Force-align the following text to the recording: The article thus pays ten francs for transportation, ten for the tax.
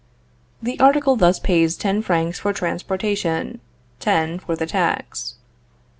The 0.63 0.79
article 0.79 1.15
thus 1.15 1.37
pays 1.39 1.77
ten 1.77 2.01
francs 2.01 2.39
for 2.39 2.53
transportation, 2.53 3.61
ten 3.99 4.39
for 4.39 4.55
the 4.55 4.65
tax. 4.65 5.35